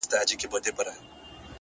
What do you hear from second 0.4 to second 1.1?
کوگل کي به دي ياده لرم،